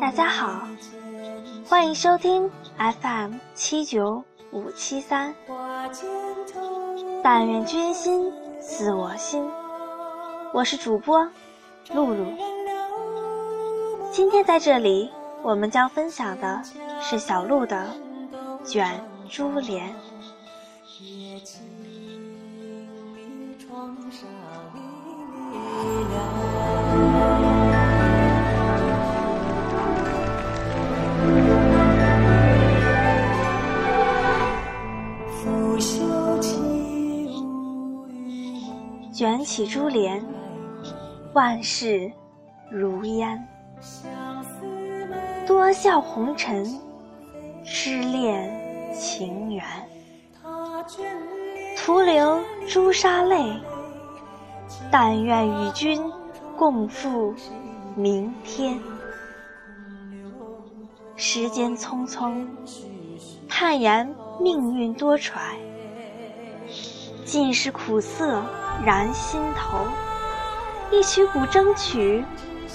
[0.00, 0.66] 大家好，
[1.64, 2.50] 欢迎收听
[3.00, 5.32] FM 七九五七三。
[7.22, 9.48] 但愿君心似我心，
[10.52, 11.28] 我是主播
[11.94, 12.26] 露露。
[14.10, 15.12] 今天在这里，
[15.44, 16.60] 我们将分享的
[17.00, 17.86] 是小鹿的
[18.66, 19.88] 《卷珠帘》。
[39.12, 40.24] 卷起珠帘，
[41.34, 42.10] 万事
[42.70, 43.46] 如烟。
[45.46, 46.64] 多笑红尘，
[47.62, 48.50] 痴恋
[48.94, 49.62] 情缘。
[51.76, 53.60] 徒留朱砂泪，
[54.90, 56.02] 但愿与君
[56.60, 57.34] 共赴
[57.96, 58.78] 明天。
[61.16, 62.46] 时间匆匆，
[63.48, 65.38] 叹言命运多舛，
[67.24, 68.42] 尽是苦涩。
[68.84, 69.86] 燃心头，
[70.90, 72.22] 一曲古筝曲，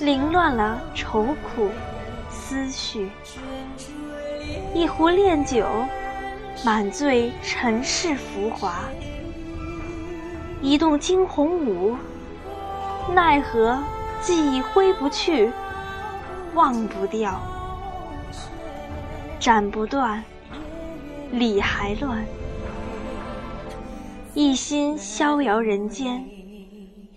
[0.00, 1.68] 凌乱了愁苦
[2.30, 3.08] 思绪；
[4.74, 5.66] 一壶烈酒，
[6.64, 8.72] 满醉尘世浮华；
[10.60, 11.96] 一动惊鸿舞，
[13.14, 13.82] 奈何
[14.20, 15.50] 记忆挥不去，
[16.54, 17.40] 忘不掉，
[19.40, 20.22] 斩不断，
[21.30, 22.24] 理还乱。
[24.34, 26.24] 一心逍遥人间，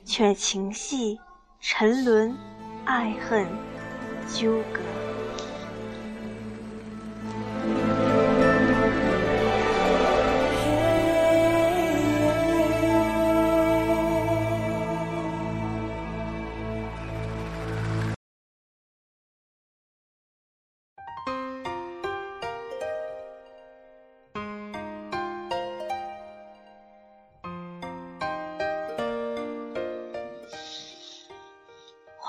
[0.06, 1.20] 却情系
[1.60, 2.36] 沉沦，
[2.86, 3.46] 爱恨
[4.28, 5.11] 纠葛。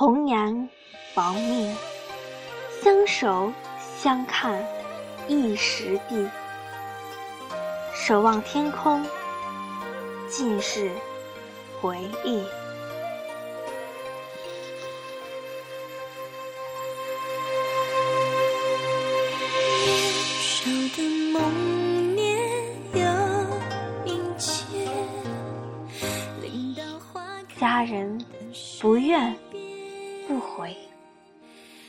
[0.04, 0.68] 红颜
[1.14, 1.76] 薄命，
[2.82, 3.52] 相守
[3.96, 4.60] 相看
[5.28, 6.28] 一时地。
[7.94, 9.06] 守望天空，
[10.28, 10.90] 尽是
[11.80, 12.42] 回忆。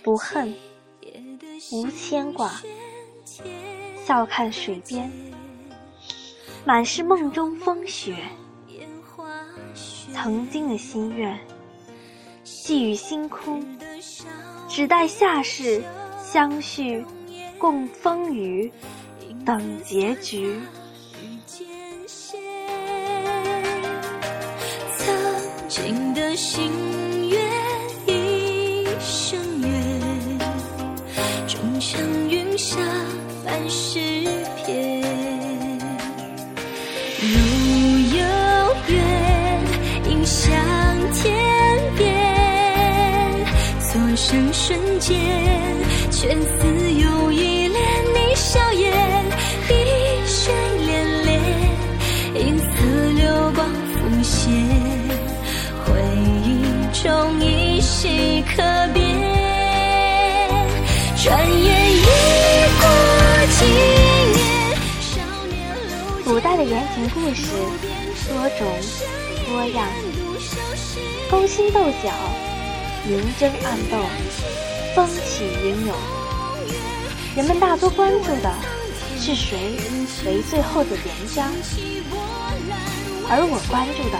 [0.03, 0.53] 不恨，
[1.71, 2.51] 无牵挂。
[4.05, 5.09] 笑看水边，
[6.65, 8.17] 满是梦中风雪。
[10.13, 11.39] 曾经的心愿，
[12.43, 13.65] 寄予星空，
[14.67, 15.81] 只待下世
[16.21, 17.03] 相续，
[17.57, 18.71] 共风雨，
[19.45, 20.59] 等结局。
[24.97, 26.69] 曾经的心
[27.29, 27.41] 愿，
[28.05, 29.42] 一生。
[33.69, 33.99] 诗
[34.57, 35.01] 篇
[37.21, 37.37] 路
[38.11, 38.21] 有
[38.89, 39.01] 远，
[40.09, 40.53] 影向
[41.13, 41.23] 天
[41.97, 42.03] 边。
[43.79, 45.17] 错生瞬间，
[46.11, 47.79] 全似有一恋。
[48.13, 48.91] 你笑颜，
[49.67, 49.73] 碧
[50.25, 50.53] 水
[50.87, 50.91] 涟
[51.25, 51.31] 涟，
[52.39, 52.65] 银色
[53.15, 54.51] 流光浮现。
[55.85, 55.91] 回
[56.43, 56.47] 忆
[57.01, 58.43] 中依稀。
[66.33, 67.45] 古代的言情故事
[68.27, 68.67] 多种
[69.47, 69.87] 多样，
[71.29, 72.11] 勾心斗角，
[73.07, 74.03] 明争暗斗。
[74.95, 75.95] 风起云涌，
[77.35, 78.51] 人们大多关注的
[79.19, 79.77] 是谁
[80.25, 81.51] 为最后的赢家，
[83.29, 84.17] 而我关注的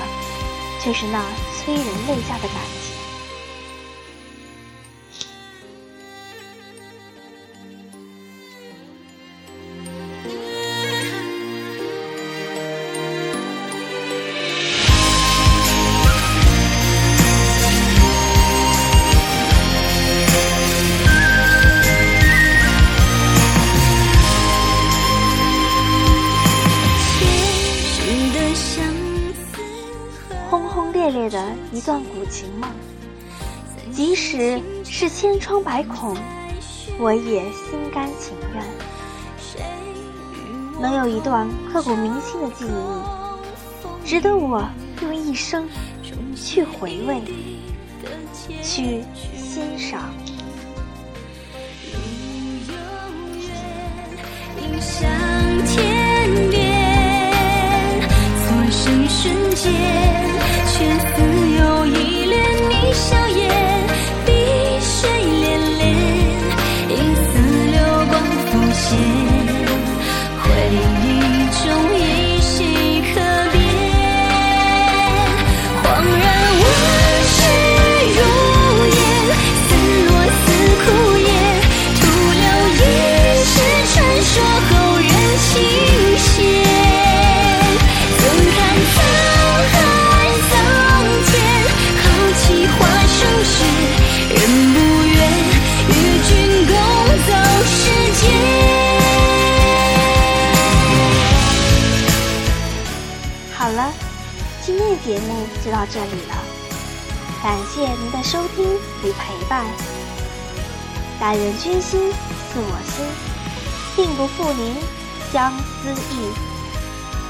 [0.84, 1.20] 却是那
[1.58, 2.58] 催人泪下的感
[32.26, 32.70] 情梦，
[33.92, 36.16] 即使是千疮百孔，
[37.00, 38.64] 我也心甘情愿。
[40.82, 44.68] 能有一段刻骨铭心的记忆，值得我
[45.02, 45.68] 用一生
[46.36, 47.22] 去回味。
[48.62, 49.04] 去
[49.38, 50.02] 欣赏。
[105.94, 106.36] 这里了，
[107.44, 108.66] 感谢您的收听
[109.04, 109.64] 与陪伴。
[111.20, 113.06] 待人君心，似我心，
[113.96, 114.76] 并不负您
[115.32, 116.34] 相思意。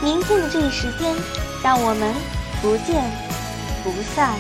[0.02, 1.14] 明天的这一时间，
[1.62, 2.16] 让我们
[2.62, 3.04] 不见
[3.84, 4.40] 不散。